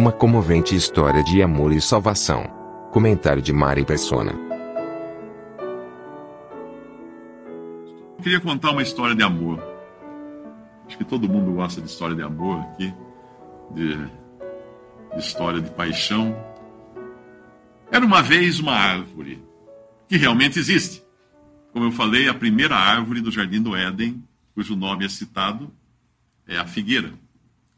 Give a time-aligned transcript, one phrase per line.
[0.00, 2.44] Uma comovente história de amor e salvação.
[2.90, 4.32] Comentário de Mari Persona.
[8.16, 9.62] Eu queria contar uma história de amor.
[10.86, 12.94] Acho que todo mundo gosta de história de amor aqui,
[13.72, 16.34] de, de história de paixão.
[17.92, 19.44] Era uma vez uma árvore
[20.08, 21.04] que realmente existe.
[21.74, 25.70] Como eu falei, a primeira árvore do Jardim do Éden, cujo nome é citado,
[26.48, 27.12] é a figueira,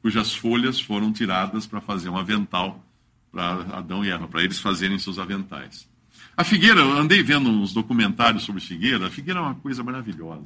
[0.03, 2.85] cujas folhas foram tiradas para fazer um avental
[3.31, 5.89] para Adão e Eva, para eles fazerem seus aventais.
[6.37, 10.45] A figueira, eu andei vendo uns documentários sobre figueira, a figueira é uma coisa maravilhosa.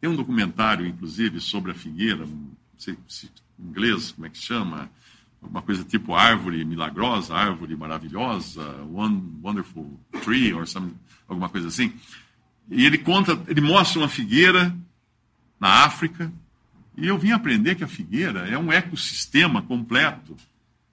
[0.00, 4.38] Tem um documentário, inclusive, sobre a figueira, não sei se em inglês, como é que
[4.38, 4.90] chama,
[5.42, 10.92] uma coisa tipo árvore milagrosa, árvore maravilhosa, one wonderful tree, or some,
[11.28, 11.92] alguma coisa assim.
[12.70, 14.74] E ele conta, ele mostra uma figueira
[15.60, 16.32] na África,
[16.96, 20.36] e eu vim aprender que a figueira é um ecossistema completo,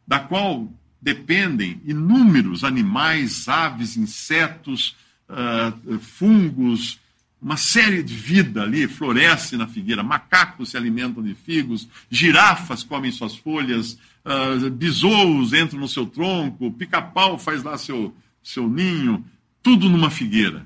[0.07, 0.71] da qual
[1.01, 4.95] dependem inúmeros animais, aves, insetos,
[5.29, 6.99] uh, fungos,
[7.41, 10.03] uma série de vida ali floresce na figueira.
[10.03, 16.71] Macacos se alimentam de figos, girafas comem suas folhas, uh, besouros entram no seu tronco,
[16.71, 19.25] pica-pau faz lá seu, seu ninho,
[19.63, 20.65] tudo numa figueira.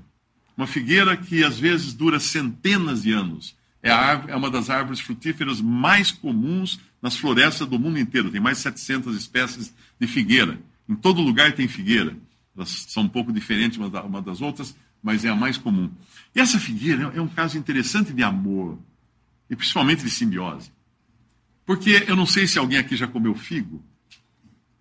[0.58, 3.55] Uma figueira que às vezes dura centenas de anos.
[3.86, 8.31] É, árvore, é uma das árvores frutíferas mais comuns nas florestas do mundo inteiro.
[8.31, 10.59] Tem mais de 700 espécies de figueira.
[10.89, 12.17] Em todo lugar tem figueira.
[12.58, 15.92] Elas são um pouco diferentes uma das outras, mas é a mais comum.
[16.33, 18.80] E essa figueira é um caso interessante de amor,
[19.48, 20.71] e principalmente de simbiose.
[21.64, 23.83] Porque eu não sei se alguém aqui já comeu figo.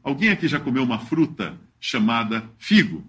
[0.02, 3.06] Alguém aqui já comeu uma fruta chamada figo?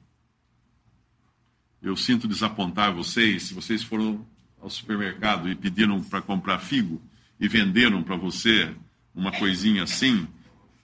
[1.82, 4.26] Eu sinto desapontar vocês se vocês foram
[4.66, 7.00] ao supermercado e pediram para comprar figo
[7.40, 8.76] e venderam para você
[9.14, 10.28] uma coisinha assim,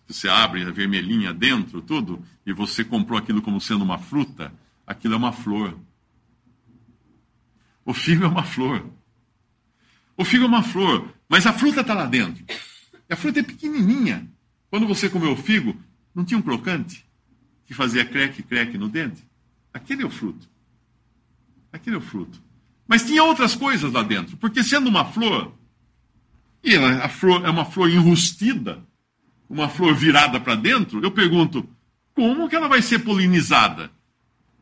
[0.07, 4.53] você abre a vermelhinha dentro, tudo, e você comprou aquilo como sendo uma fruta,
[4.85, 5.77] aquilo é uma flor.
[7.83, 8.87] O figo é uma flor.
[10.15, 12.45] O figo é uma flor, mas a fruta está lá dentro.
[13.09, 14.29] E a fruta é pequenininha.
[14.69, 15.75] Quando você comeu o figo,
[16.13, 17.03] não tinha um crocante
[17.65, 19.25] que fazia creque, creque no dente?
[19.73, 20.47] Aquele é o fruto.
[21.73, 22.50] Aquele é o fruto.
[22.91, 25.53] Mas tinha outras coisas lá dentro, porque sendo uma flor,
[26.61, 28.83] e a flor é uma flor enrustida,
[29.49, 31.65] uma flor virada para dentro, eu pergunto,
[32.13, 33.89] como que ela vai ser polinizada?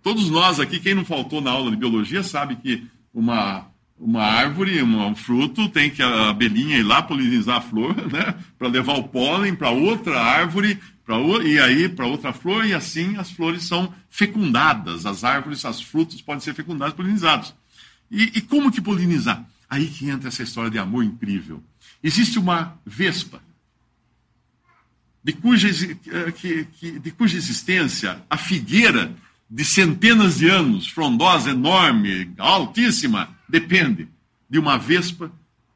[0.03, 3.65] Todos nós aqui, quem não faltou na aula de biologia, sabe que uma,
[3.97, 8.35] uma árvore, um fruto, tem que a abelhinha ir lá polinizar a flor, né?
[8.59, 13.17] Para levar o pólen para outra árvore, para e aí para outra flor, e assim
[13.17, 15.07] as flores são fecundadas.
[15.07, 17.57] As árvores, os frutos podem ser fecundados, polinizados.
[18.11, 19.45] E, e como que polinizar?
[19.69, 21.63] Aí que entra essa história de amor incrível.
[22.03, 23.41] Existe uma vespa,
[25.23, 25.69] de cuja,
[26.33, 29.13] que, de cuja existência a figueira
[29.49, 34.07] de centenas de anos, frondosa, enorme, altíssima, depende
[34.49, 35.31] de uma vespa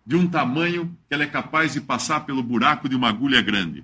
[0.05, 3.83] de um tamanho que ela é capaz de passar pelo buraco de uma agulha grande,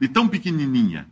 [0.00, 1.06] de tão pequenininha.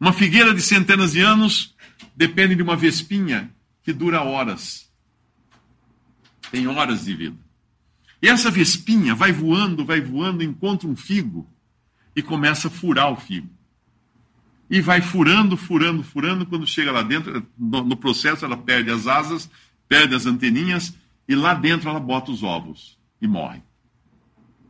[0.00, 1.74] Uma figueira de centenas de anos
[2.16, 3.50] depende de uma vespinha
[3.82, 4.87] que dura horas
[6.50, 7.36] tem horas de vida.
[8.20, 11.48] E essa vespinha vai voando, vai voando, encontra um figo
[12.14, 13.48] e começa a furar o figo.
[14.68, 16.44] E vai furando, furando, furando.
[16.44, 19.48] Quando chega lá dentro, no, no processo, ela perde as asas,
[19.88, 20.94] perde as anteninhas
[21.28, 23.62] e lá dentro ela bota os ovos e morre.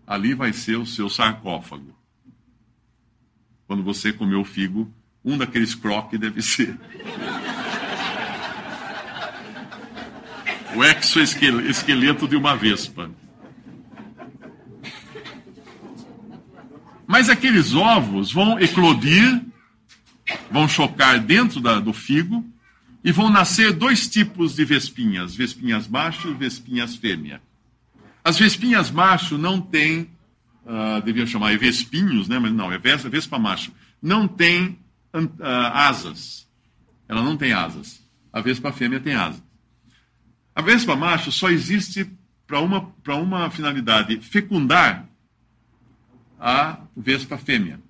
[0.07, 1.97] Ali vai ser o seu sarcófago.
[3.67, 4.93] Quando você comeu o figo,
[5.25, 6.79] um daqueles croques deve ser.
[10.75, 13.11] O exoesqueleto de uma vespa.
[17.07, 19.43] Mas aqueles ovos vão eclodir,
[20.51, 22.45] vão chocar dentro da, do figo
[23.03, 27.41] e vão nascer dois tipos de vespinhas: vespinhas macho e vespinhas fêmea.
[28.23, 30.11] As vespinhas macho não têm,
[30.67, 32.39] uh, devia chamar de vespinhos, né?
[32.39, 33.73] mas não, é vespa, vespa macho.
[34.03, 34.79] Não tem
[35.15, 35.29] uh,
[35.73, 36.47] asas.
[37.09, 38.03] Ela não tem asas.
[38.31, 39.43] A vespa fêmea tem asas.
[40.59, 42.11] A vespa macho só existe
[42.45, 45.09] para uma, para uma finalidade fecundar
[46.37, 47.81] a vespa fêmea,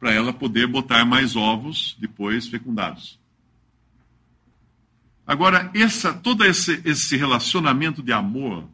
[0.00, 3.20] para ela poder botar mais ovos depois fecundados.
[5.26, 8.66] Agora, essa, todo esse, esse relacionamento de amor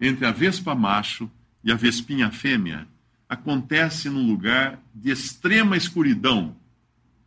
[0.00, 1.30] entre a vespa macho
[1.62, 2.88] e a vespinha fêmea
[3.28, 6.56] acontece num lugar de extrema escuridão.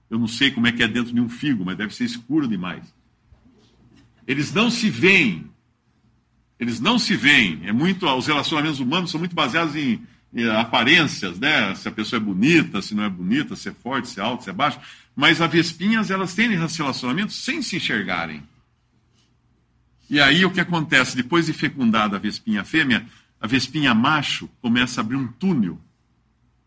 [0.10, 2.50] Eu não sei como é que é dentro de um figo, mas deve ser escuro
[2.50, 2.95] demais.
[4.28, 5.50] Eles não se veem.
[6.60, 7.62] Eles não se veem.
[7.66, 10.02] É muito, os relacionamentos humanos são muito baseados em,
[10.34, 11.76] em aparências, né?
[11.76, 14.44] Se a pessoa é bonita, se não é bonita, se é forte, se é alto,
[14.44, 14.80] se é baixo.
[15.16, 18.44] Mas as vespinhas, elas têm relacionamentos sem se enxergarem.
[20.10, 21.16] E aí o que acontece?
[21.16, 23.06] Depois de fecundada a vespinha fêmea,
[23.40, 25.80] a vespinha macho começa a abrir um túnel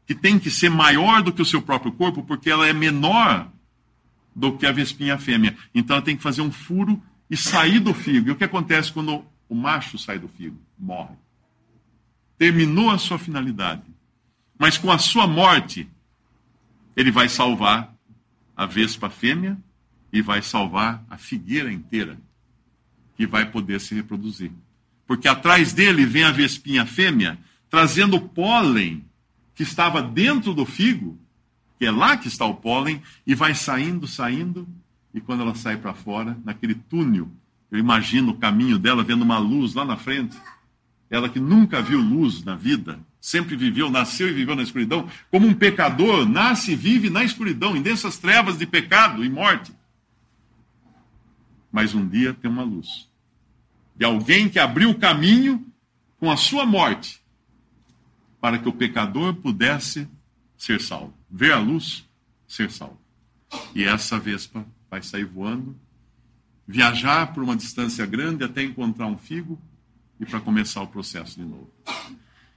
[0.07, 3.51] que tem que ser maior do que o seu próprio corpo, porque ela é menor
[4.35, 5.57] do que a vespinha fêmea.
[5.75, 8.29] Então ela tem que fazer um furo e sair do figo.
[8.29, 10.59] E o que acontece quando o macho sai do figo?
[10.79, 11.17] Morre.
[12.37, 13.83] Terminou a sua finalidade.
[14.59, 15.89] Mas com a sua morte,
[16.97, 17.95] ele vai salvar
[18.57, 19.57] a vespa fêmea
[20.13, 22.19] e vai salvar a figueira inteira
[23.17, 24.53] que vai poder se reproduzir.
[25.07, 27.39] Porque atrás dele vem a vespinha fêmea
[27.71, 29.05] trazendo pólen
[29.55, 31.19] que estava dentro do figo,
[31.79, 34.69] que é lá que está o pólen, e vai saindo, saindo,
[35.19, 37.29] e quando ela sai para fora, naquele túnel,
[37.71, 40.39] eu imagino o caminho dela vendo uma luz lá na frente.
[41.11, 45.47] Ela que nunca viu luz na vida, sempre viveu, nasceu e viveu na escuridão, como
[45.47, 49.73] um pecador nasce e vive na escuridão, em dessas trevas de pecado e morte.
[51.73, 53.09] Mas um dia tem uma luz
[53.97, 55.67] de alguém que abriu o caminho
[56.21, 57.21] com a sua morte
[58.41, 60.09] para que o pecador pudesse
[60.57, 61.13] ser salvo.
[61.29, 62.09] Ver a luz,
[62.47, 63.01] ser salvo.
[63.75, 65.77] E essa vespa vai sair voando,
[66.67, 69.59] viajar por uma distância grande até encontrar um figo
[70.21, 71.71] e para começar o processo de novo.